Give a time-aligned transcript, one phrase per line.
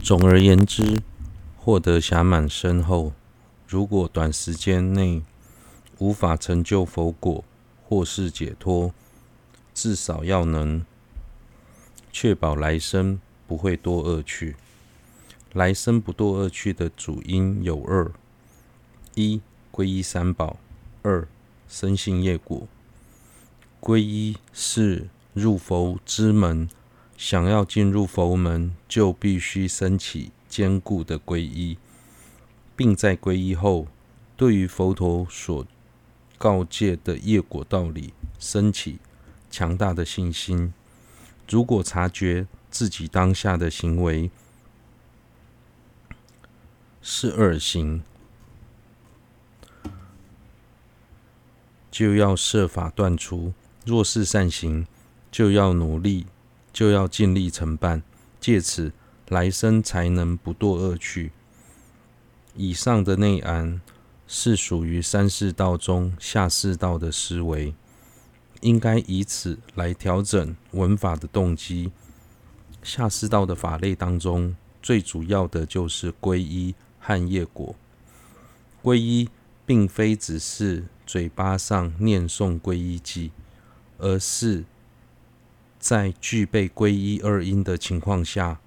[0.00, 1.02] 总而言之，
[1.58, 3.12] 获得暇满身后，
[3.66, 5.22] 如果短时间内
[5.98, 7.44] 无法成就佛果
[7.86, 8.94] 或是解脱，
[9.74, 10.84] 至少要能
[12.10, 14.56] 确保来生不会堕恶趣。
[15.52, 18.10] 来生不堕恶趣的主因有二：
[19.14, 19.40] 一、
[19.70, 20.58] 皈依三宝；
[21.02, 21.28] 二、
[21.68, 22.66] 生信业果。
[23.80, 26.68] 皈依是入佛之门，
[27.18, 31.76] 想要进入佛门，就必须升起坚固的皈依，
[32.76, 33.88] 并在皈依后，
[34.36, 35.66] 对于佛陀所
[36.38, 39.00] 告诫的业果道理，升起
[39.50, 40.72] 强大的信心。
[41.50, 44.30] 如果察觉自己当下的行为，
[47.02, 48.04] 是恶行，
[51.90, 53.52] 就要设法断除；
[53.84, 54.86] 若是善行，
[55.32, 56.26] 就要努力，
[56.72, 58.02] 就要尽力承办，
[58.40, 58.92] 借此
[59.28, 61.32] 来生才能不堕恶趣。
[62.54, 63.80] 以上的内涵
[64.26, 67.74] 是属于三世道中下世道的思维，
[68.60, 71.92] 应该以此来调整闻法的动机。
[72.82, 76.74] 下世道的法类当中，最主要的就是皈依。
[77.00, 77.74] 和业果，
[78.82, 79.30] 皈依
[79.64, 83.30] 并非只是嘴巴上念诵皈依记，
[83.96, 84.64] 而是
[85.78, 88.60] 在具备皈依二因的情况下，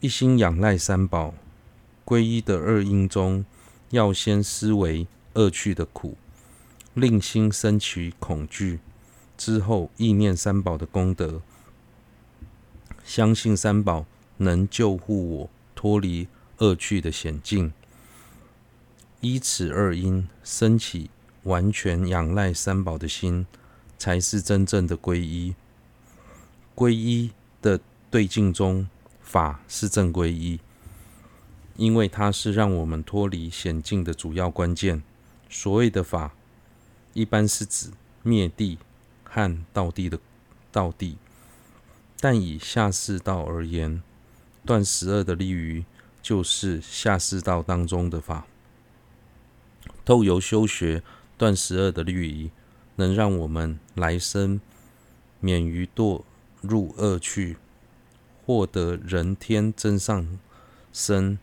[0.00, 1.34] 一心仰赖三宝。
[2.04, 3.44] 皈依的二因中，
[3.90, 6.16] 要先思维恶趣的苦，
[6.94, 8.80] 令心生起恐惧，
[9.36, 11.42] 之后意念三宝的功德，
[13.04, 14.06] 相信三宝
[14.36, 16.28] 能救护我脱离。
[16.58, 17.70] 恶趣的险境，
[19.20, 21.10] 依此二因生起
[21.42, 23.46] 完全仰赖三宝的心，
[23.98, 25.54] 才是真正的皈依。
[26.76, 28.86] 皈依的对境中，
[29.20, 30.60] 法是正皈依，
[31.74, 35.02] 因为它是让我们脱离险境的主要关键。
[35.48, 36.34] 所谓的法，
[37.14, 37.90] 一般是指
[38.22, 38.78] 灭地
[39.24, 40.20] 和道地的
[40.70, 41.16] 道地，
[42.20, 44.02] 但以下士道而言，
[44.64, 45.84] 断十二的利于。
[46.22, 48.48] 就是下士道当中的法，
[50.04, 51.04] 透由修学
[51.38, 52.50] 断十二的律仪，
[52.96, 54.60] 能让我们来生
[55.38, 56.24] 免于堕
[56.66, 57.56] 入恶趣，
[58.44, 60.38] 获得人天增上
[60.92, 61.38] 身。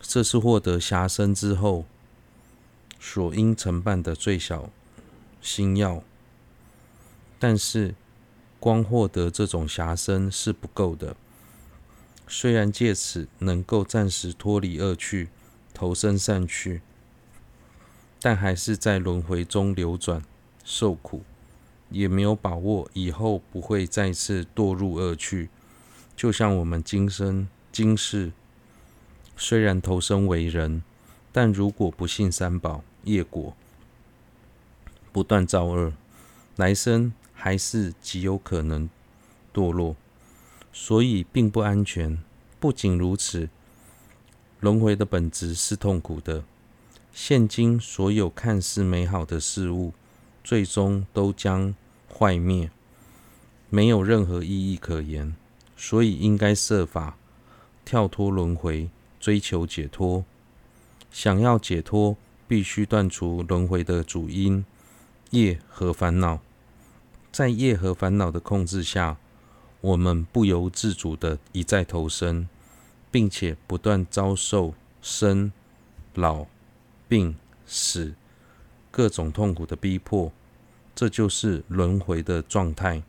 [0.00, 1.84] 这是获得暇身之后
[2.98, 4.70] 所应承办的最小
[5.42, 6.02] 心要。
[7.38, 7.94] 但是，
[8.58, 11.16] 光获得这种暇身是不够的。
[12.28, 15.28] 虽然借此能够暂时脱离恶趣，
[15.74, 16.80] 投身善趣，
[18.20, 20.22] 但还是在轮回中流转
[20.62, 21.22] 受苦，
[21.90, 25.50] 也没有把握以后不会再次堕入恶趣。
[26.16, 28.32] 就像我们今生今世，
[29.36, 30.82] 虽然投生为人，
[31.32, 33.56] 但如果不信三宝业果，
[35.12, 35.92] 不断造恶，
[36.56, 38.88] 来生还是极有可能
[39.52, 39.96] 堕落。
[40.72, 42.18] 所以并不安全。
[42.60, 43.48] 不仅如此，
[44.60, 46.44] 轮回的本质是痛苦的。
[47.12, 49.92] 现今所有看似美好的事物，
[50.42, 51.74] 最终都将
[52.12, 52.70] 坏灭，
[53.68, 55.34] 没有任何意义可言。
[55.76, 57.16] 所以应该设法
[57.84, 60.24] 跳脱轮回，追求解脱。
[61.10, 64.64] 想要解脱，必须断除轮回的主因
[65.30, 66.40] 业和烦恼。
[67.32, 69.18] 在业和烦恼的控制下。
[69.82, 72.46] 我们不由自主地一再投生，
[73.10, 75.50] 并且不断遭受生、
[76.12, 76.44] 老、
[77.08, 77.34] 病、
[77.64, 78.12] 死
[78.90, 80.32] 各种痛苦的逼迫，
[80.94, 83.02] 这就是轮回的状态。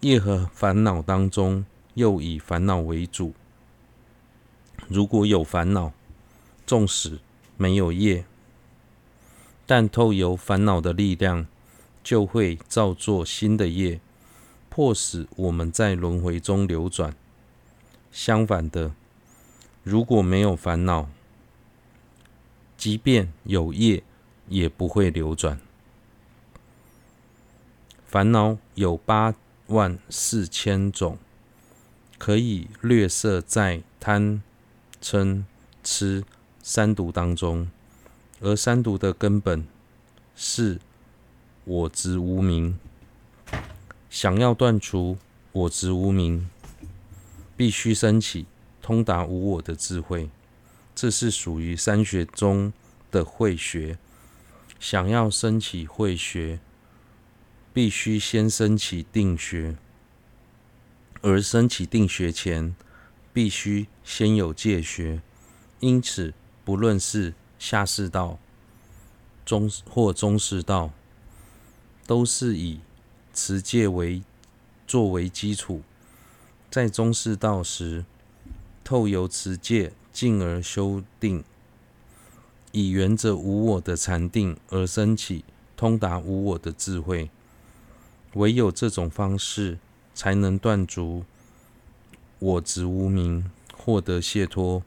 [0.00, 3.34] 业和烦恼当中，又以烦恼为主。
[4.88, 5.92] 如果有烦恼，
[6.66, 7.18] 纵使
[7.56, 8.24] 没有业，
[9.66, 11.46] 但透由烦恼的力量，
[12.02, 14.00] 就会造作新的业。
[14.68, 17.14] 迫使我们在轮回中流转。
[18.12, 18.92] 相反的，
[19.82, 21.08] 如果没有烦恼，
[22.76, 24.02] 即便有业，
[24.50, 25.58] 也不会流转。
[28.06, 29.34] 烦恼有八
[29.68, 31.16] 万四千种，
[32.18, 34.42] 可以略设在贪、
[35.00, 35.44] 嗔、
[35.82, 36.24] 痴
[36.62, 37.70] 三毒当中，
[38.40, 39.64] 而三毒的根本
[40.34, 40.80] 是
[41.64, 42.78] 我执无明。
[44.10, 45.16] 想要断除
[45.52, 46.50] 我执无明，
[47.56, 48.46] 必须升起
[48.82, 50.28] 通达无我的智慧。
[50.96, 52.72] 这是属于三学中
[53.12, 53.96] 的慧学。
[54.80, 56.58] 想要升起慧学，
[57.74, 59.76] 必须先升起定学。
[61.20, 62.74] 而升起定学前，
[63.30, 65.20] 必须先有戒学。
[65.80, 66.32] 因此，
[66.64, 68.38] 不论是下士道、
[69.44, 70.90] 中或中士道，
[72.06, 72.80] 都是以
[73.34, 74.22] 持戒为
[74.86, 75.82] 作为基础。
[76.70, 78.06] 在中士道时，
[78.82, 81.44] 透由持戒，进而修定，
[82.72, 85.44] 以原则无我的禅定而升起
[85.76, 87.30] 通达无我的智慧。
[88.34, 89.78] 唯有这种方式，
[90.14, 91.24] 才能断除
[92.38, 94.82] 我执无明，获得解脱。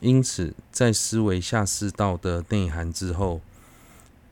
[0.00, 3.40] 因此，在思维下四道的内涵之后，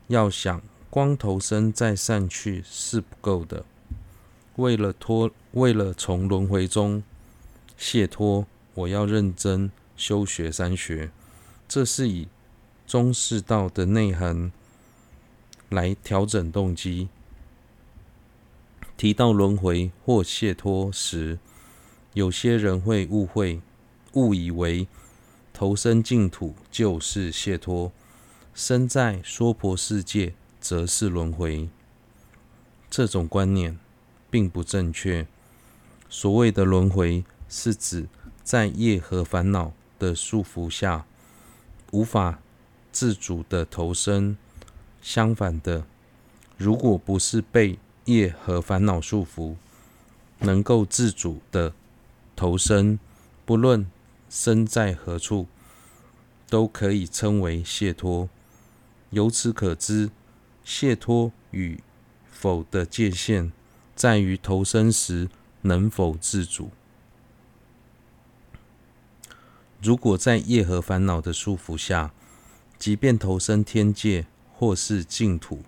[0.08, 3.64] 要想光头身再散去是不够的。
[4.56, 7.04] 为了脱，为了从轮回中
[7.76, 11.10] 解脱，我要认真修学三学。
[11.68, 12.26] 这是以
[12.88, 14.50] 中世道的内涵
[15.68, 17.10] 来调整动机。
[18.96, 21.38] 提到轮回或解脱时，
[22.14, 23.60] 有些人会误会，
[24.14, 24.88] 误以为
[25.52, 27.92] 投身净土就是解脱，
[28.54, 31.68] 身在娑婆世界则是轮回。
[32.88, 33.78] 这种观念
[34.30, 35.26] 并不正确。
[36.08, 38.08] 所谓的轮回，是指
[38.42, 41.04] 在业和烦恼的束缚下，
[41.90, 42.40] 无法
[42.92, 44.36] 自主的投身。
[45.00, 45.84] 相反的，
[46.56, 49.54] 如果不是被业和烦恼束缚，
[50.40, 51.72] 能够自主的
[52.34, 52.98] 投身，
[53.44, 53.88] 不论
[54.28, 55.46] 身在何处，
[56.48, 58.28] 都可以称为解脱。
[59.10, 60.10] 由此可知，
[60.64, 61.80] 解脱与
[62.30, 63.52] 否的界限，
[63.94, 65.30] 在于投身时
[65.62, 66.70] 能否自主。
[69.80, 72.12] 如果在业和烦恼的束缚下，
[72.78, 75.62] 即便投身天界或是净土，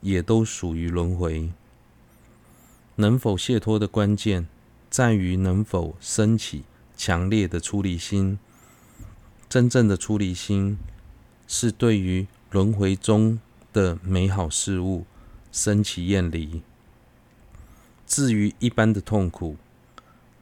[0.00, 1.50] 也都属于轮回。
[2.96, 4.46] 能否解脱的关键，
[4.90, 6.64] 在于能否升起
[6.96, 8.38] 强烈的出离心。
[9.48, 10.78] 真正的出离心，
[11.46, 13.38] 是对于轮回中
[13.72, 15.04] 的美好事物
[15.50, 16.62] 升起厌离。
[18.06, 19.56] 至于一般的痛苦，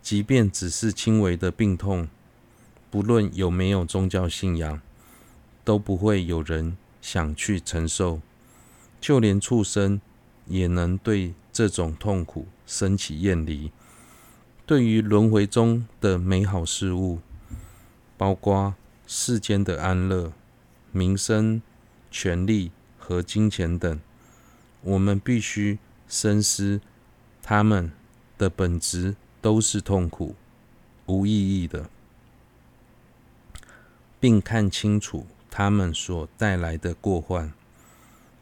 [0.02, 2.08] 即便只是轻微的病痛，
[2.90, 4.80] 不论有没有宗教信仰，
[5.70, 8.20] 都不会有人想去承受。
[9.00, 10.00] 就连畜生，
[10.48, 13.70] 也能对这种痛苦升起厌离。
[14.66, 17.20] 对于轮回中的美好事物，
[18.18, 18.74] 包括
[19.06, 20.32] 世间的安乐、
[20.90, 21.62] 名声、
[22.10, 24.00] 权力和金钱等，
[24.82, 25.78] 我们必须
[26.08, 26.80] 深思，
[27.44, 27.92] 它们
[28.36, 30.34] 的本质都是痛苦、
[31.06, 31.88] 无意义的，
[34.18, 37.52] 并看清楚他们所带来的过患，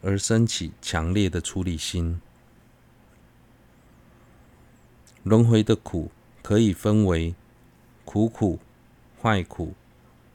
[0.02, 2.20] 而生起强烈的出离心。
[5.25, 6.10] 轮回的苦
[6.43, 7.34] 可以分为
[8.05, 8.58] 苦苦、
[9.20, 9.75] 坏苦、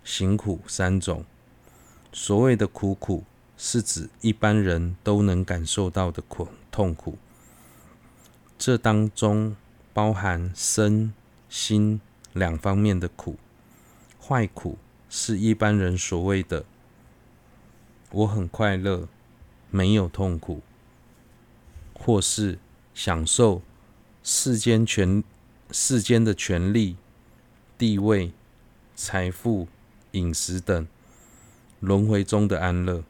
[0.03, 1.23] 行苦三种。
[2.11, 3.23] 所谓的苦苦，
[3.57, 7.17] 是指一般人都能感受到的苦痛苦。
[8.57, 9.55] 这当中
[9.93, 11.13] 包含身
[11.49, 12.01] 心
[12.33, 13.37] 两方面的苦。
[14.19, 14.77] 坏苦
[15.15, 16.65] 是一般人所谓的
[18.09, 19.07] “我很快乐，
[19.69, 20.63] 没有痛苦”，
[21.93, 22.57] 或是
[22.95, 23.61] 享受。
[24.23, 25.23] 世间权、
[25.69, 26.95] 世间的权力、
[27.77, 28.33] 地位、
[28.95, 29.67] 财富、
[30.13, 30.87] 饮食等，
[31.79, 33.03] 轮回中的安乐。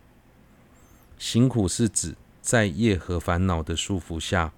[1.18, 4.52] 行苦是指在业和烦恼的束缚下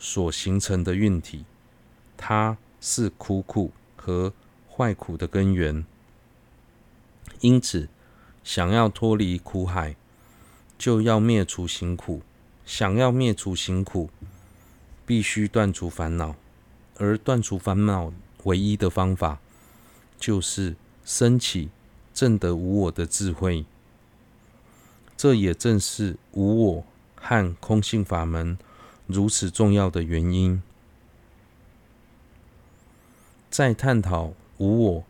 [0.00, 1.44] 所形成的运体，
[2.16, 4.32] 它是苦苦和
[4.68, 5.86] 坏苦的根源。
[7.42, 7.88] 因此，
[8.42, 9.94] 想要脱离苦海，
[10.78, 12.22] 就要灭除行苦。
[12.64, 14.08] 想要灭除行苦，
[15.04, 16.36] 必须断除烦恼，
[16.96, 18.12] 而断除烦恼
[18.44, 19.40] 唯一的方法，
[20.16, 21.70] 就是升起
[22.14, 23.66] 正得无我的智慧。
[25.16, 26.84] 这也正是无我
[27.16, 28.56] 和空性法门
[29.06, 30.62] 如此重要的原因。
[33.50, 35.04] 在探讨无我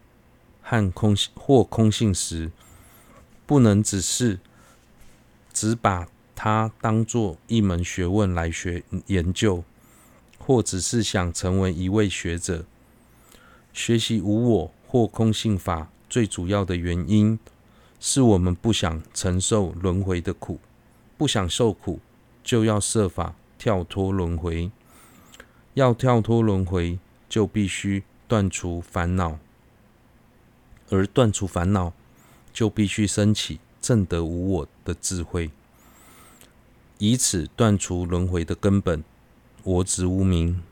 [0.62, 2.50] 和空或空性时，
[3.44, 4.40] 不能只是
[5.52, 9.62] 只把它当做一门学问来学研究。
[10.44, 12.64] 或只是想成为一位学者，
[13.72, 17.38] 学习无我或空性法最主要的原因，
[18.00, 20.58] 是我们不想承受轮回的苦，
[21.16, 22.00] 不想受苦，
[22.42, 24.72] 就要设法跳脱轮回。
[25.74, 29.38] 要跳脱轮回，就必须断除烦恼，
[30.92, 31.94] 而断除烦恼，
[32.52, 35.50] 就必须升起正得无我的智慧，
[36.98, 39.02] 以此断除轮回的根本。
[39.62, 40.62] 我执无明。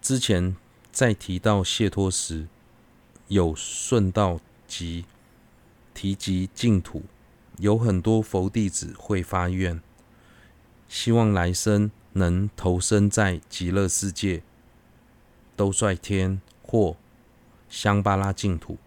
[0.00, 0.54] 之前
[0.92, 2.46] 在提到解脱时，
[3.26, 5.04] 有顺道及
[5.92, 7.02] 提及净土，
[7.56, 9.82] 有很多佛弟子会发愿，
[10.88, 14.44] 希望来生能投生在极乐世界、
[15.56, 16.96] 兜率天或
[17.68, 18.78] 香巴拉净土。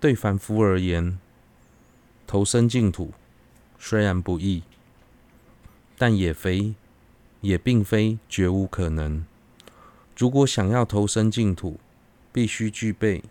[0.00, 1.18] 对凡夫而言，
[2.26, 3.12] 投生净土
[3.78, 4.62] 虽然不易，
[5.96, 6.74] 但也非
[7.40, 9.24] 也并非绝无可能。
[10.16, 11.78] 如果想要投生净土，
[12.32, 13.22] 必须具备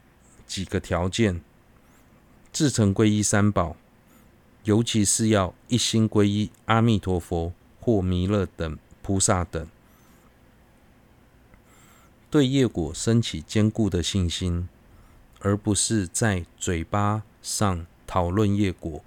[0.46, 1.42] 几个条件：
[2.52, 3.76] 至诚皈依三宝，
[4.64, 9.66] 尤其是要一心皈依阿弥陀佛或弥勒等菩萨等；
[12.32, 14.68] 对业果升起坚固的信心。
[15.44, 19.04] 而不是在嘴巴上讨论业果，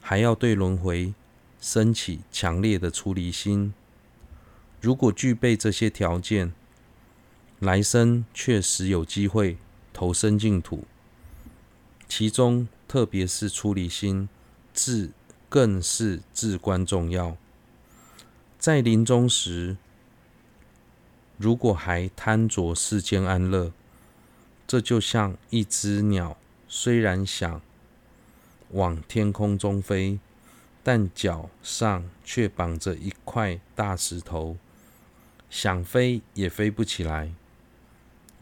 [0.00, 1.14] 还要对轮回
[1.60, 3.74] 升起强烈的出离心。
[4.80, 6.52] 如果具备这些条件，
[7.58, 9.58] 来生确实有机会
[9.92, 10.84] 投身净土。
[12.08, 14.28] 其中，特别是出离心，
[14.72, 15.10] 至
[15.48, 17.36] 更是至关重要。
[18.60, 19.76] 在临终时，
[21.38, 23.72] 如果还贪着世间安乐，
[24.66, 27.60] 这就像一只鸟，虽然想
[28.70, 30.18] 往天空中飞，
[30.82, 34.56] 但脚上却绑着一块大石头，
[35.50, 37.32] 想飞也飞不起来。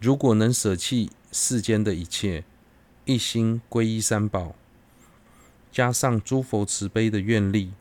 [0.00, 2.44] 如果能舍弃世间的一切，
[3.04, 4.54] 一心皈依三宝，
[5.72, 7.72] 加上诸佛慈悲的愿力，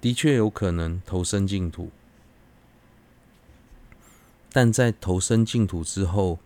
[0.00, 1.90] 的确有可能投生净土。
[4.52, 6.38] 但在投身净土之后，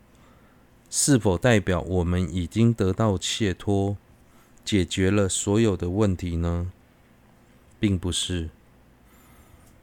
[0.91, 3.97] 是否代表我们已经得到解脱，
[4.65, 6.71] 解决了所有的问题呢？
[7.81, 8.51] 并不是。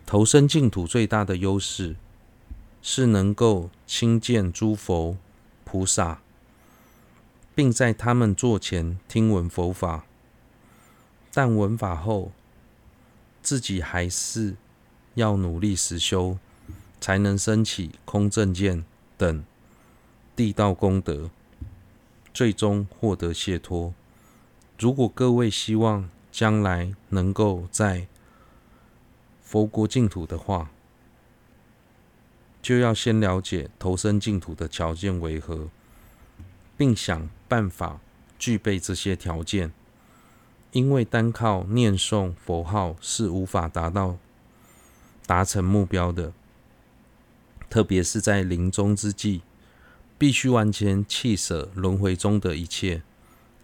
[0.05, 1.95] 投身净土最大的优势
[2.81, 5.17] 是能够亲见诸佛
[5.63, 6.21] 菩萨，
[7.55, 10.05] 并在他们座前听闻佛法。
[11.33, 12.31] 但闻法后，
[13.41, 14.55] 自己还是
[15.15, 16.37] 要努力实修，
[17.01, 18.85] 才能升起空正见
[19.17, 19.43] 等。
[20.33, 21.29] 地道功德，
[22.33, 23.93] 最终获得解脱。
[24.79, 28.07] 如果各位希望将来能够在
[29.43, 30.71] 佛国净土的话，
[32.61, 35.67] 就要先了解投生净土的条件为何，
[36.77, 37.99] 并想办法
[38.39, 39.73] 具备这些条件。
[40.71, 44.17] 因为单靠念诵佛号是无法达到
[45.25, 46.31] 达成目标的，
[47.71, 49.41] 特别是在临终之际。
[50.19, 53.01] 必须完全弃舍轮回中的一切，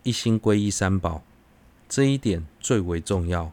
[0.02, 1.22] 一心皈依三宝，
[1.88, 3.52] 这一点最为重要。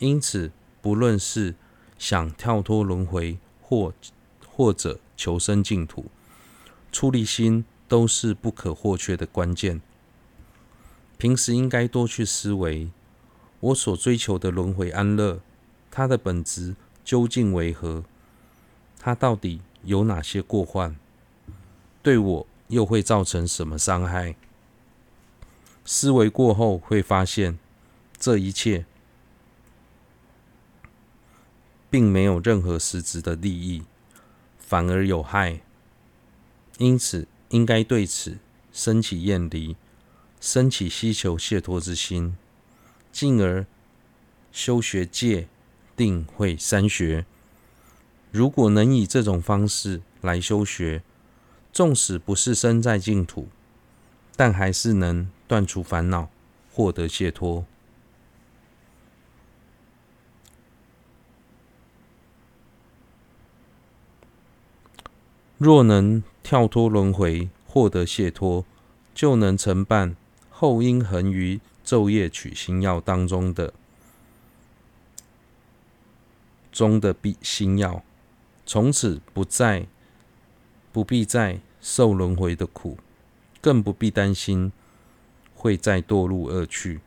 [0.00, 0.50] 因此，
[0.82, 1.54] 不论是
[1.96, 3.94] 想跳脱轮回，或
[4.48, 6.06] 或者求生净土，
[6.90, 9.80] 出离心都是不可或缺的关键。
[11.16, 12.90] 平时应该多去思维，
[13.60, 15.40] 我所追求的轮回安乐，
[15.88, 16.74] 它的本质
[17.04, 18.02] 究竟为何？
[18.98, 20.96] 它到底有哪些过患？
[22.02, 24.36] 对我又会造成什么伤害？
[25.84, 27.58] 思维过后会发现，
[28.18, 28.86] 这一切
[31.90, 33.82] 并没有任何实质的利益，
[34.58, 35.60] 反而有害。
[36.78, 38.38] 因此，应该对此
[38.72, 39.76] 生起厌离，
[40.40, 42.36] 生起希求解脱之心，
[43.12, 43.64] 进而
[44.50, 45.48] 修学戒、
[45.94, 47.26] 定、慧三学。
[48.34, 51.04] 如果能以这种方式来修学，
[51.72, 53.46] 纵使不是身在净土，
[54.34, 56.28] 但还是能断除烦恼，
[56.72, 57.64] 获得解脱。
[65.56, 68.64] 若能跳脱轮回，获得解脱，
[69.14, 70.16] 就能承办
[70.50, 73.72] 后因恒于昼夜取心要当中的
[76.72, 78.02] 中的必心要，
[78.66, 79.86] 从此不再。
[80.92, 82.98] 不必再受轮回的苦，
[83.60, 84.70] 更不必担心
[85.56, 87.00] 会再堕入恶趣。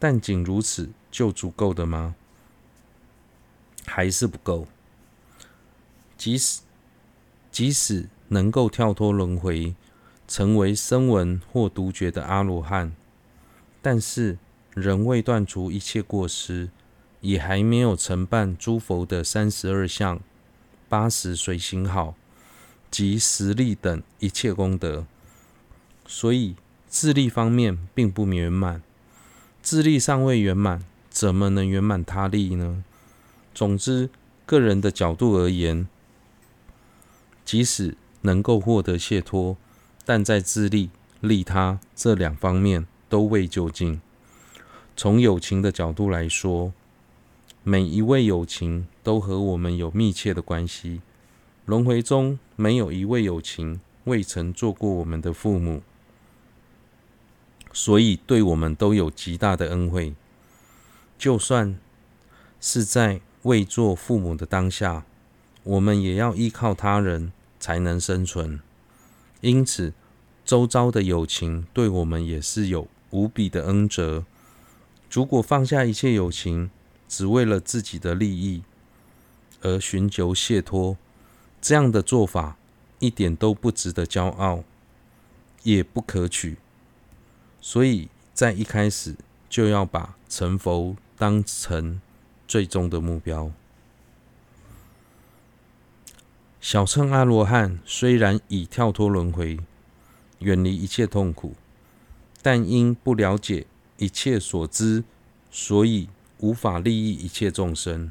[0.00, 2.16] 但仅如此就足够的吗？
[3.86, 4.66] 还是不够。
[6.18, 6.62] 即使
[7.52, 9.76] 即使能够跳脱轮回，
[10.26, 12.92] 成为声闻或独觉的阿罗汉，
[13.80, 14.36] 但是
[14.74, 16.70] 仍未断除一切过失，
[17.20, 20.20] 也还没有承办诸佛的三十二相、
[20.88, 22.14] 八十随行好。
[22.88, 25.04] 及实力等一切功德，
[26.06, 26.54] 所以
[26.88, 28.80] 自力方面并不圆满。
[29.60, 32.84] 自力尚未圆满，怎么能圆满他力呢？
[33.52, 34.08] 总之，
[34.46, 35.88] 个人的角度而言，
[37.44, 39.58] 即使能够获得解脱，
[40.06, 40.88] 但在自利、
[41.20, 44.00] 利他这两方面都未究竟。
[44.96, 46.72] 从友情的角度来说，
[47.68, 51.00] 每一位友情都和我们有密切的关系。
[51.64, 55.82] 轮回中没有一位友情未曾做过我们的父母，
[57.72, 60.14] 所以对我们都有极大的恩惠。
[61.18, 61.76] 就算
[62.60, 65.04] 是在未做父母的当下，
[65.64, 68.60] 我们也要依靠他人才能生存。
[69.40, 69.92] 因此，
[70.44, 74.24] 周遭的友情对我们也是有无比的恩泽。
[75.10, 76.70] 如果放下一切友情，
[77.08, 78.62] 只为了自己的利益
[79.62, 80.96] 而寻求解脱，
[81.60, 82.56] 这样的做法
[82.98, 84.64] 一点都不值得骄傲，
[85.62, 86.56] 也不可取。
[87.60, 89.16] 所以在一开始
[89.48, 92.00] 就要把成佛当成
[92.46, 93.50] 最终的目标。
[96.60, 99.58] 小乘阿罗汉虽然已跳脱轮回，
[100.40, 101.54] 远离一切痛苦，
[102.42, 103.66] 但因不了解
[103.98, 105.04] 一切所知，
[105.50, 108.10] 所以无法利益一切众生。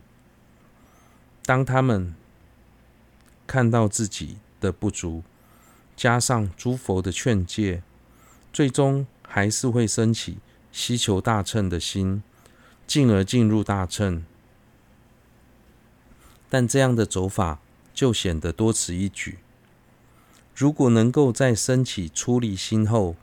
[1.44, 2.16] 当他们
[3.46, 5.24] 看到自己的不足，
[5.96, 7.84] 加上诸佛的劝诫，
[8.52, 10.40] 最终还是会升起
[10.72, 12.24] 希求大乘的心，
[12.88, 14.26] 进而进入大乘。
[16.50, 17.60] 但这样的走法
[17.94, 19.40] 就显得多此一举。
[20.56, 23.16] 如果能够在升起出离心后，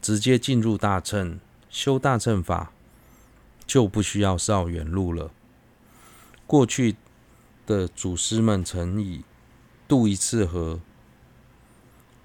[0.00, 1.40] 直接进入大乘。
[1.70, 2.72] 修大乘法
[3.68, 5.30] 就不需要绕远路了。
[6.46, 6.96] 过去
[7.66, 9.22] 的祖师们曾以
[9.86, 10.80] 渡一次河，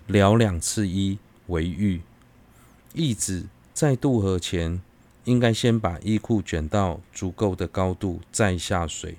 [0.07, 2.01] 了两次衣为喻，
[2.93, 4.81] 意指在渡河前，
[5.25, 9.17] 应该先把衣裤卷到足够的高度再下水，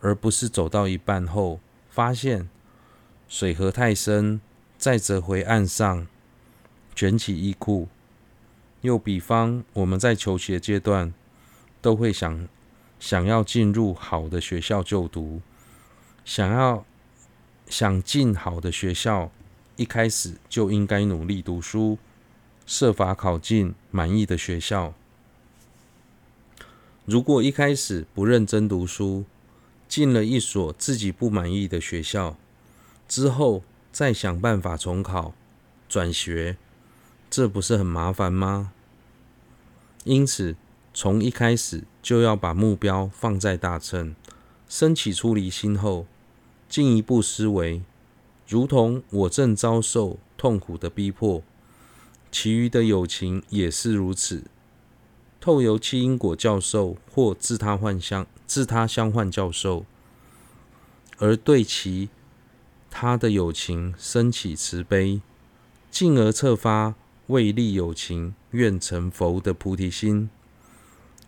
[0.00, 2.48] 而不是走到一半后发现
[3.28, 4.40] 水河太深，
[4.76, 6.08] 再折回岸上
[6.96, 7.88] 卷起衣裤。
[8.80, 11.14] 又比方，我们在求学阶段，
[11.84, 12.48] 都会想
[12.98, 15.42] 想要进入好的学校就读，
[16.24, 16.86] 想要
[17.68, 19.30] 想进好的学校，
[19.76, 21.98] 一开始就应该努力读书，
[22.64, 24.94] 设法考进满意的学校。
[27.04, 29.26] 如果一开始不认真读书，
[29.86, 32.38] 进了一所自己不满意的学校，
[33.06, 35.34] 之后再想办法重考、
[35.86, 36.56] 转学。
[37.28, 38.72] 这不是很麻烦吗？
[40.04, 40.56] 因此，
[40.94, 44.14] 从一开始就要把目标放在大乘，
[44.68, 46.06] 升起出离心后，
[46.68, 47.82] 进一步思维，
[48.46, 51.42] 如同我正遭受痛苦的逼迫，
[52.30, 54.44] 其余的友情也是如此。
[55.40, 59.84] 透由七因果教授或自他幻相、自他相幻教授，
[61.18, 62.08] 而对其
[62.88, 65.20] 他的友情升起慈悲，
[65.90, 66.94] 进而策发。
[67.28, 70.28] 为利有情，愿成佛的菩提心，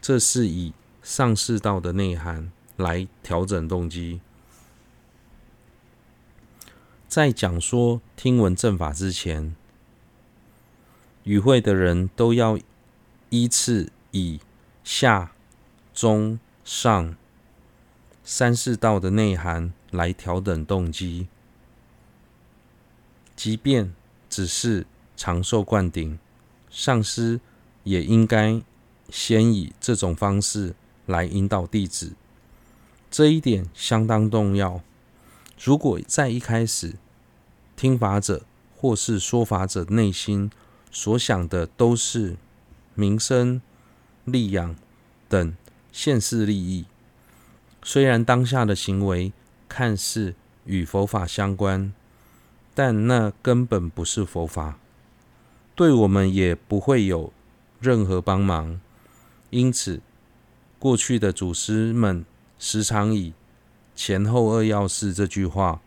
[0.00, 4.20] 这是以上士道的内涵来调整动机。
[7.08, 9.54] 在讲说听闻正法之前，
[11.24, 12.58] 与会的人都要
[13.30, 14.40] 依次以
[14.84, 15.32] 下、
[15.94, 17.16] 中、上
[18.24, 21.28] 三世道的内涵来调整动机，
[23.34, 23.94] 即便
[24.28, 24.86] 只是。
[25.18, 26.18] 长寿灌顶，
[26.68, 27.40] 上师
[27.84, 28.60] 也应该
[29.10, 30.74] 先以这种方式
[31.06, 32.14] 来引导弟子，
[33.10, 34.80] 这一点相当重要。
[35.62, 36.96] 如果在一开始，
[37.76, 38.44] 听法者
[38.76, 40.50] 或是说法者内心
[40.90, 42.36] 所想的都是
[42.94, 43.60] 名声、
[44.24, 44.76] 利养
[45.28, 45.54] 等
[45.92, 46.86] 现世利益，
[47.82, 49.32] 虽然当下的行为
[49.68, 51.92] 看似与佛法相关，
[52.74, 54.78] 但那根本不是佛法。
[55.74, 57.32] 对我们也不会有
[57.80, 58.80] 任何帮忙，
[59.50, 60.00] 因此，
[60.78, 62.24] 过去的祖师们
[62.58, 63.32] 时常以
[63.94, 65.80] “前后二要事”这句话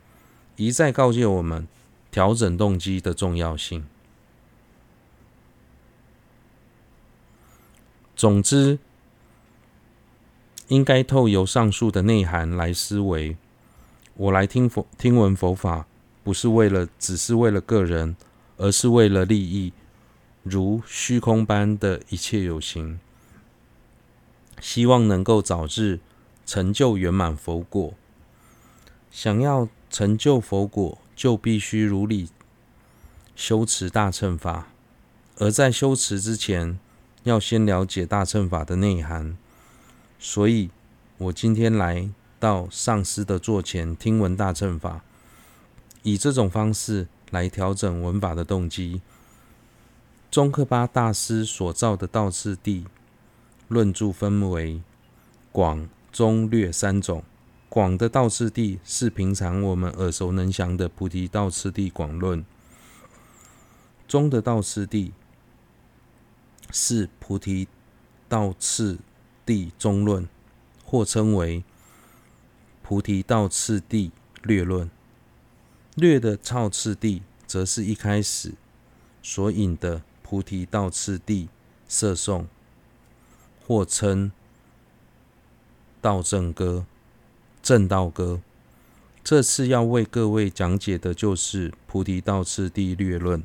[0.55, 1.67] 一再告诫我们
[2.11, 3.85] 调整动机的重要性。
[8.15, 8.79] 总之，
[10.67, 13.37] 应该透由上述的内涵来思维。
[14.15, 15.85] 我来听佛听闻佛法，
[16.23, 18.17] 不是为了，只是为了个人，
[18.57, 19.71] 而是为了利益。
[20.43, 22.99] 如虚空般的一切有形，
[24.59, 25.99] 希望能够早日
[26.45, 27.93] 成就圆满佛果。
[29.11, 32.29] 想要成就佛果，就必须如理
[33.35, 34.67] 修持大乘法。
[35.37, 36.77] 而在修持之前，
[37.23, 39.37] 要先了解大乘法的内涵。
[40.19, 40.69] 所以，
[41.17, 45.01] 我今天来到上师的座前听闻大乘法，
[46.03, 49.01] 以这种方式来调整文法的动机。
[50.29, 52.85] 宗喀巴大师所造的道次第
[53.69, 54.81] 论著分为
[55.51, 57.23] 广、中、略三种。
[57.69, 62.43] 广的道次第是平常我们耳熟能详的菩提道次第广论。
[64.07, 65.13] 中的道次第
[66.71, 67.67] 是菩提
[68.27, 68.97] 道次
[69.45, 70.27] 第中论，
[70.83, 71.63] 或称为
[72.81, 74.89] 菩提道次第略论。
[75.93, 76.35] 略的
[76.71, 78.53] 次第则是一开始
[79.21, 81.49] 所引的菩提道次第
[81.87, 82.47] 摄颂，
[83.69, 84.31] 或称
[86.01, 86.87] 道正歌。
[87.61, 88.41] 正道歌，
[89.23, 93.43] 这次要为各位讲解的就是菩提道次第略论。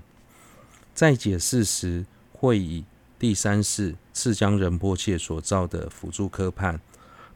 [0.94, 2.86] 在解释时，会以
[3.18, 6.80] 第三世次江仁波切所造的辅助科判，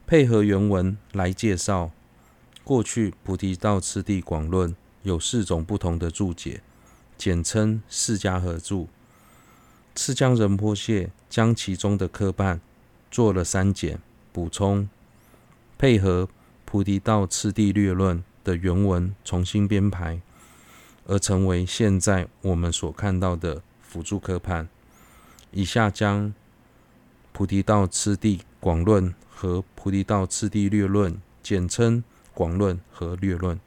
[0.07, 1.91] 配合原文来介绍。
[2.65, 6.63] 过去菩提道次第广论有四种不同的注解，
[7.19, 8.89] 简称四家合注。
[9.95, 12.61] 次江仁波切将其中的科判
[13.11, 14.01] 做了删减、
[14.33, 14.89] 补充，
[15.77, 16.29] 配合。
[16.71, 20.21] 菩提道次第略论的原文重新编排，
[21.07, 24.69] 而成为现在我们所看到的辅助科判。
[25.51, 26.35] 以下将
[27.33, 33.59] 菩提道次第广论和菩提道次第略论简称广论和略论。